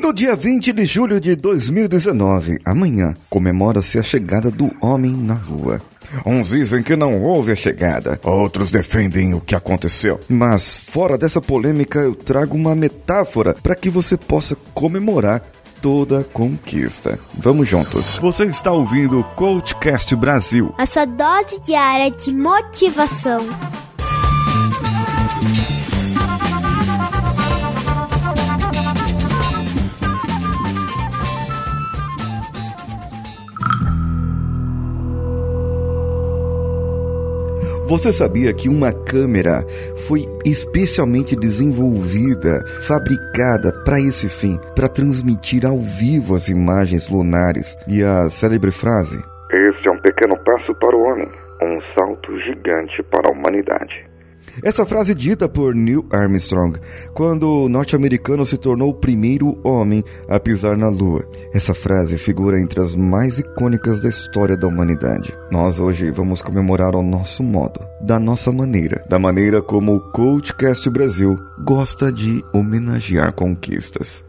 [0.00, 5.78] No dia 20 de julho de 2019, amanhã, comemora-se a chegada do homem na Lua.
[6.24, 10.18] Uns dizem que não houve a chegada, outros defendem o que aconteceu.
[10.26, 15.42] Mas, fora dessa polêmica, eu trago uma metáfora para que você possa comemorar
[15.82, 17.18] toda a conquista.
[17.34, 18.18] Vamos juntos.
[18.20, 23.46] Você está ouvindo o Coachcast Brasil a sua dose diária de motivação.
[37.90, 39.66] Você sabia que uma câmera
[40.06, 48.04] foi especialmente desenvolvida, fabricada para esse fim, para transmitir ao vivo as imagens lunares e
[48.04, 49.18] a célebre frase:
[49.50, 51.28] Este é um pequeno passo para o homem,
[51.60, 54.09] um salto gigante para a humanidade.
[54.62, 56.78] Essa frase dita por Neil Armstrong
[57.14, 61.24] quando o norte-americano se tornou o primeiro homem a pisar na Lua.
[61.54, 65.32] Essa frase figura entre as mais icônicas da história da humanidade.
[65.50, 70.88] Nós hoje vamos comemorar ao nosso modo, da nossa maneira, da maneira como o Coachcast
[70.90, 74.24] Brasil gosta de homenagear conquistas.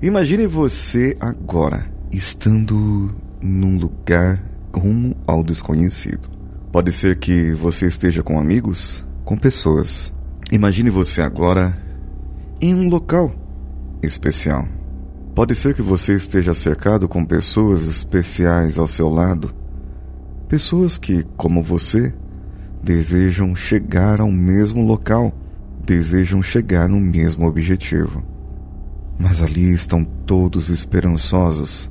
[0.00, 3.08] Imagine você agora estando
[3.40, 6.28] num lugar rumo ao desconhecido.
[6.70, 10.12] Pode ser que você esteja com amigos, com pessoas.
[10.52, 11.76] Imagine você agora
[12.60, 13.32] em um local
[14.02, 14.66] especial.
[15.34, 19.54] Pode ser que você esteja cercado com pessoas especiais ao seu lado.
[20.48, 22.12] Pessoas que, como você,
[22.82, 25.32] desejam chegar ao mesmo local,
[25.84, 28.22] desejam chegar no mesmo objetivo.
[29.18, 31.90] Mas ali estão todos esperançosos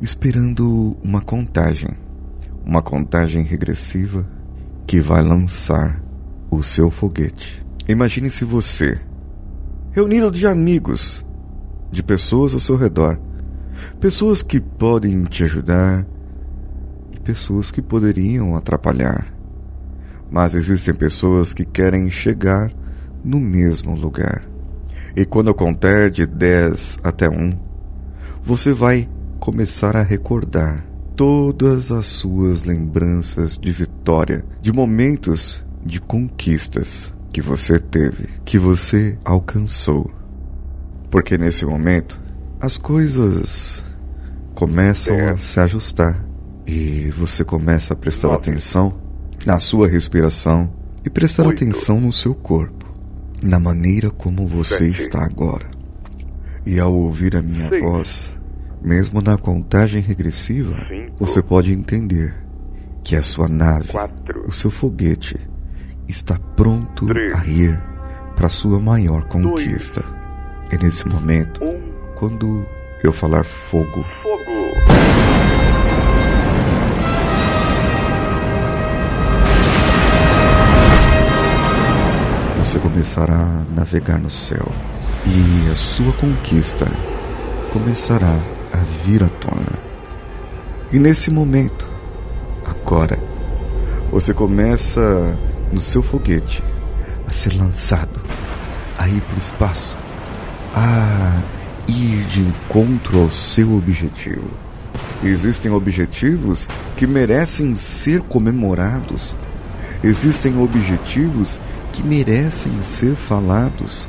[0.00, 1.90] esperando uma contagem,
[2.64, 4.26] uma contagem regressiva
[4.86, 6.02] que vai lançar
[6.50, 7.64] o seu foguete.
[7.88, 8.98] Imagine-se você,
[9.92, 11.24] reunido de amigos,
[11.90, 13.18] de pessoas ao seu redor,
[14.00, 16.06] pessoas que podem te ajudar
[17.12, 19.32] e pessoas que poderiam atrapalhar.
[20.30, 22.72] Mas existem pessoas que querem chegar
[23.22, 24.44] no mesmo lugar.
[25.16, 27.56] E quando eu contar de 10 até 1,
[28.42, 29.08] você vai
[29.44, 37.78] começar a recordar todas as suas lembranças de vitória, de momentos de conquistas que você
[37.78, 40.10] teve, que você alcançou.
[41.10, 42.18] Porque nesse momento
[42.58, 43.84] as coisas
[44.54, 46.24] começam a se ajustar
[46.66, 48.98] e você começa a prestar atenção
[49.44, 50.72] na sua respiração
[51.04, 52.86] e prestar atenção no seu corpo,
[53.42, 55.68] na maneira como você está agora.
[56.64, 58.32] E ao ouvir a minha voz,
[58.84, 62.34] mesmo na contagem regressiva, Cinco, você pode entender
[63.02, 65.38] que a sua nave, quatro, o seu foguete,
[66.06, 67.80] está pronto três, a ir
[68.36, 70.02] para sua maior conquista.
[70.02, 71.80] Dois, e nesse momento, um,
[72.16, 72.66] quando
[73.02, 74.44] eu falar fogo, fogo.
[82.58, 84.66] Você começará a navegar no céu
[85.26, 86.86] e a sua conquista
[87.72, 89.78] começará a vir à tona.
[90.92, 91.88] E nesse momento,
[92.64, 93.18] agora,
[94.10, 95.36] você começa
[95.72, 96.62] no seu foguete
[97.26, 98.20] a ser lançado,
[98.98, 99.96] a ir para o espaço,
[100.74, 101.40] a
[101.88, 104.50] ir de encontro ao seu objetivo.
[105.22, 109.36] Existem objetivos que merecem ser comemorados.
[110.02, 111.60] Existem objetivos
[111.92, 114.06] que merecem ser falados.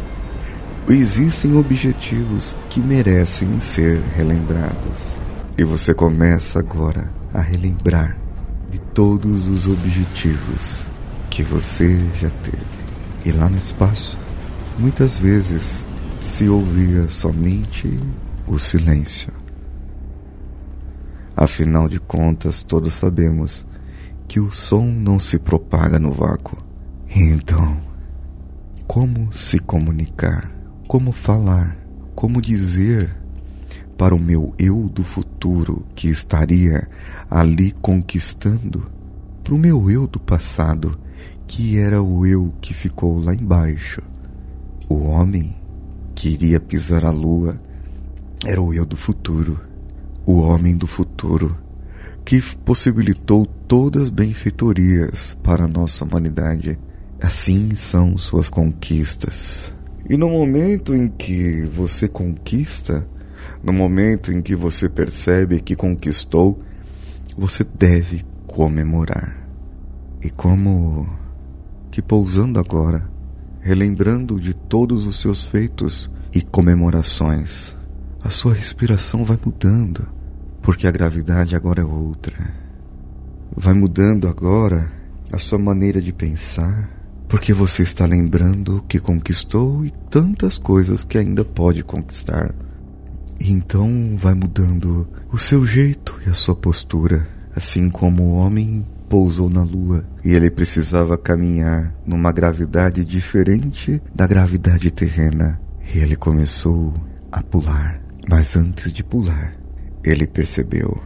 [0.88, 5.18] Existem objetivos que merecem ser relembrados.
[5.58, 8.16] E você começa agora a relembrar
[8.70, 10.86] de todos os objetivos
[11.32, 12.64] que você já teve.
[13.26, 14.20] E lá no espaço,
[14.78, 15.84] muitas vezes
[16.22, 18.00] se ouvia somente
[18.46, 19.34] o silêncio.
[21.36, 23.66] Afinal de contas, todos sabemos
[24.28, 26.58] que o som não se propaga no vácuo.
[27.10, 27.76] Então,
[28.86, 30.55] como se comunicar?
[30.88, 31.78] Como falar,
[32.16, 33.16] como dizer
[33.98, 36.88] para o meu eu do futuro que estaria
[37.30, 38.92] ali conquistando,
[39.44, 41.00] para o meu eu do passado
[41.48, 44.02] que era o eu que ficou lá embaixo.
[44.90, 45.56] O homem
[46.14, 47.60] que iria pisar a lua
[48.46, 49.60] era o eu do futuro,
[50.26, 51.58] o homem do futuro
[52.24, 56.78] que possibilitou todas as benfeitorias para a nossa humanidade.
[57.22, 59.72] Assim são suas conquistas.
[60.08, 63.08] E no momento em que você conquista,
[63.64, 66.62] no momento em que você percebe que conquistou,
[67.38, 69.48] você deve comemorar.
[70.22, 71.08] E como
[71.92, 73.16] que pousando agora
[73.66, 77.76] relembrando de todos os seus feitos e comemorações.
[78.22, 80.08] A sua respiração vai mudando,
[80.62, 82.38] porque a gravidade agora é outra.
[83.58, 84.92] Vai mudando agora
[85.34, 91.18] a sua maneira de pensar, porque você está lembrando que conquistou e tantas coisas que
[91.18, 92.54] ainda pode conquistar.
[93.40, 98.86] E então vai mudando o seu jeito e a sua postura, assim como o homem
[99.10, 105.60] pousou na lua e ele precisava caminhar numa gravidade diferente da gravidade terrena.
[105.94, 106.94] E ele começou
[107.32, 108.02] a pular.
[108.28, 109.56] Mas antes de pular,
[110.04, 111.00] ele percebeu: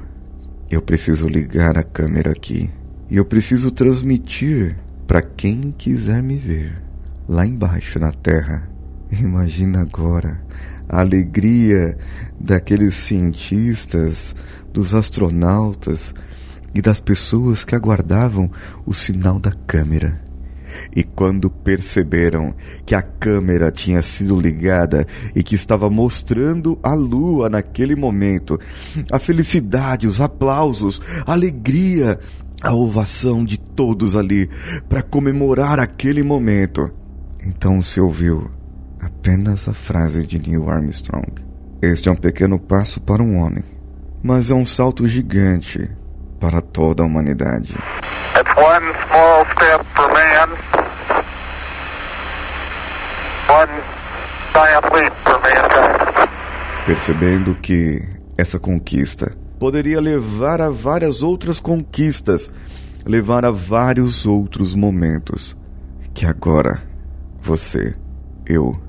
[0.69, 2.69] eu preciso ligar a câmera aqui
[3.10, 4.77] e eu preciso transmitir
[5.09, 6.79] para quem quiser me ver
[7.27, 8.69] lá embaixo na terra.
[9.11, 10.39] Imagina agora
[10.88, 11.97] a alegria
[12.39, 14.35] daqueles cientistas,
[14.71, 16.13] dos astronautas
[16.75, 18.51] e das pessoas que aguardavam
[18.85, 20.21] o sinal da câmera.
[20.95, 22.53] E quando perceberam
[22.85, 28.59] que a câmera tinha sido ligada e que estava mostrando a lua naquele momento,
[29.11, 32.19] a felicidade, os aplausos, a alegria,
[32.61, 34.50] a ovação de todos ali
[34.88, 36.91] para comemorar aquele momento.
[37.45, 38.51] Então se ouviu
[39.00, 41.33] apenas a frase de Neil Armstrong:
[41.81, 43.63] Este é um pequeno passo para um homem,
[44.21, 45.89] mas é um salto gigante
[46.39, 47.75] para toda a humanidade.
[48.35, 50.50] It's one small step for man,
[53.47, 53.81] one
[54.53, 56.29] giant leap for mankind.
[56.85, 58.03] Percebendo que
[58.38, 62.50] essa conquista poderia levar a várias outras conquistas,
[63.06, 65.56] levar a vários outros momentos,
[66.13, 66.81] que agora
[67.41, 67.94] você,
[68.45, 68.79] eu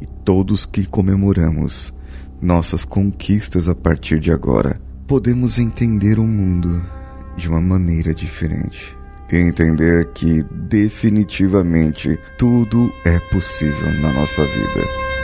[0.00, 1.94] e todos que comemoramos
[2.40, 6.84] nossas conquistas a partir de agora podemos entender o mundo
[7.36, 8.94] de uma maneira diferente.
[9.30, 15.17] E entender que definitivamente tudo é possível na nossa vida.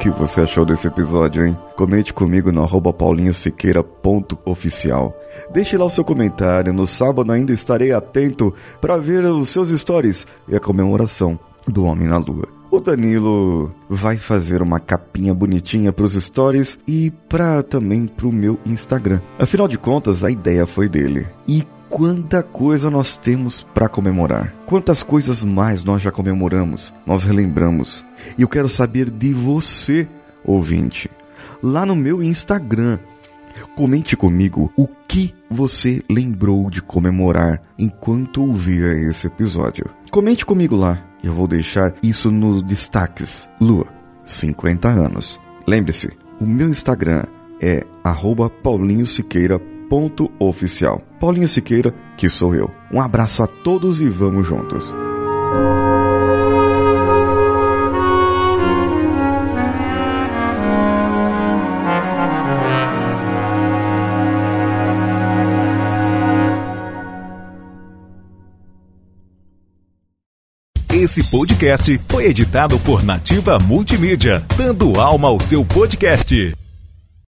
[0.00, 1.54] Que você achou desse episódio, hein?
[1.76, 5.14] Comente comigo no arroba paulinhosiqueira.oficial.
[5.52, 6.72] Deixe lá o seu comentário.
[6.72, 11.38] No sábado ainda estarei atento para ver os seus stories e a comemoração
[11.68, 12.48] do Homem na Lua.
[12.70, 18.32] O Danilo vai fazer uma capinha bonitinha para os stories e para também para o
[18.32, 19.20] meu Instagram.
[19.38, 21.26] Afinal de contas, a ideia foi dele.
[21.46, 24.54] E quanta coisa nós temos para comemorar.
[24.64, 28.04] Quantas coisas mais nós já comemoramos, nós relembramos.
[28.38, 30.08] E eu quero saber de você,
[30.44, 31.10] ouvinte.
[31.60, 32.98] Lá no meu Instagram,
[33.74, 39.90] comente comigo o que você lembrou de comemorar enquanto ouvia esse episódio.
[40.10, 41.04] Comente comigo lá.
[41.22, 43.48] Eu vou deixar isso nos destaques.
[43.60, 43.86] Lua,
[44.24, 45.38] 50 anos.
[45.66, 46.10] Lembre-se,
[46.40, 47.24] o meu Instagram
[47.60, 47.84] é
[48.62, 51.02] paulinhosiqueira.com ponto oficial.
[51.18, 52.70] Paulinho Siqueira, que sou eu.
[52.92, 54.94] Um abraço a todos e vamos juntos.
[70.92, 76.59] Esse podcast foi editado por Nativa Multimídia, dando alma ao seu podcast.